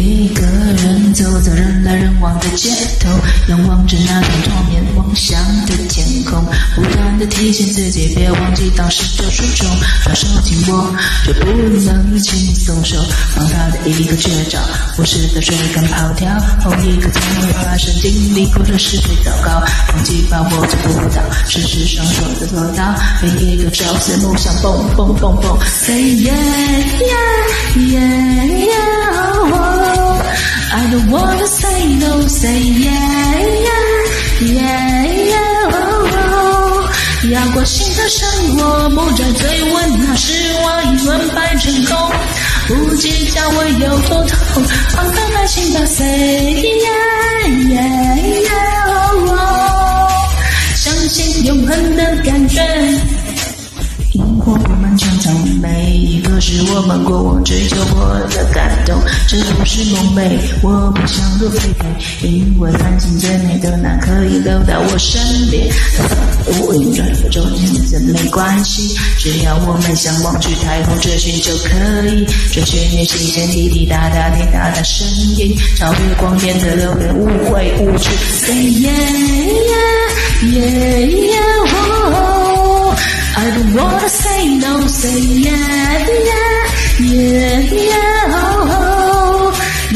[0.00, 2.70] 一个人走在人来人往的街
[3.00, 3.08] 头，
[3.48, 9.66] 仰望着那片托面梦想的天空，不断的提醒自己别忘记当时的初衷，
[10.02, 10.94] 双手紧握
[11.26, 11.46] 就不
[11.84, 13.02] 能轻易松手，
[13.34, 14.58] 放大的一个绝招，
[14.96, 16.28] 不是在追赶跑跳，
[16.62, 19.50] 后一刻才会发生经历过的是最糟糕，
[19.94, 26.32] 忘记把我做不到，事实上说的做到，每一个朝思暮想蹦蹦蹦蹦，Say yeah
[27.00, 27.16] yeah
[27.76, 28.85] yeah yeah
[30.76, 32.92] I don't wanna say no，Say yeah
[33.66, 33.86] yeah
[34.42, 36.84] yeah yeah，oh,
[37.30, 41.96] 要过新的生活，不再追问那是我一文败成空，
[42.68, 46.04] 不计较我有多痛，放开耐心吧，Say
[46.62, 46.92] yeah
[47.72, 49.32] yeah yeah，oh,
[50.74, 52.60] 相信永恒的感觉。
[54.12, 58.75] 生活布满成长，每一个是我们过往追求过的感。
[59.28, 61.58] 这不是梦寐，我不想入非
[62.20, 65.68] 非，因为繁星最美的那可以留到我身边。
[66.60, 72.24] 无影转个周天真没关系，只要我们向往去太空追寻就可以。
[72.52, 75.04] 追寻那新鲜滴滴答答滴答的声
[75.36, 78.08] 音，超越光点的流连无悔无惧。
[78.40, 78.92] Say yeah
[79.66, 79.82] yeah
[80.42, 82.94] yeah yeah oh。
[83.38, 85.10] I don't wanna say no, Say
[85.42, 86.64] yeah yeah
[87.00, 88.15] yeah yeah.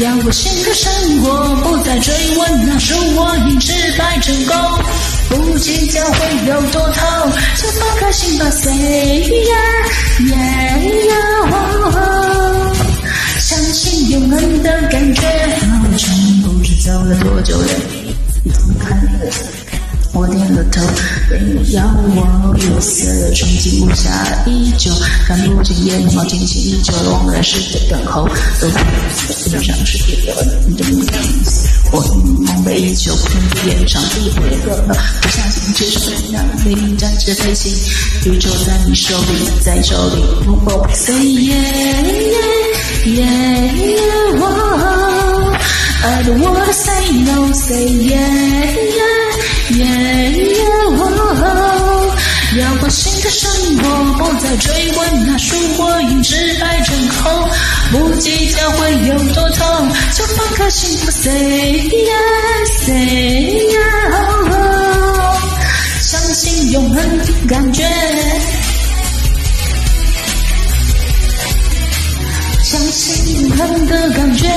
[0.01, 4.55] 要过新的生活，不再追问那是我因失败成功，
[5.29, 9.59] 不计较会有多痛，就放开心吧，say yeah,
[10.21, 12.75] yeah, yeah, oh, oh.
[13.39, 15.21] 相信永恒的感觉。
[15.83, 17.67] 路程不知走了多久了，
[18.43, 19.09] 你怎么看了？
[20.13, 20.81] 我点了头，
[21.29, 24.91] 没要我绿色的憧憬无暇依旧，
[25.25, 28.27] 看不见眼眸清晰依旧，惘然时的等候，
[28.59, 28.77] 都不
[29.49, 31.69] 知上是别人的样子。
[31.93, 37.71] 我梦寐以求，不停地演唱，不会热闹，不相信这是怎样，你展翅飞行，
[38.25, 40.21] 宇宙在你手里，在手里。
[40.65, 41.55] Oh, say yeah
[42.27, 42.37] yeah
[43.05, 43.25] yeah
[43.73, 45.55] yeah oh,
[46.03, 48.60] I don't wanna say no, say yeah。
[54.41, 57.49] 在，追问那束火因失败成空，
[57.91, 63.67] 不计较会有多痛，就放开心吧，Say yes，say
[64.49, 64.57] no，
[66.01, 67.87] 相信永恒的感觉，
[72.63, 74.47] 相信永恒的感觉。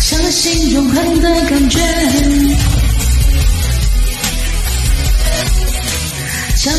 [0.00, 1.80] 相信永恒的感觉，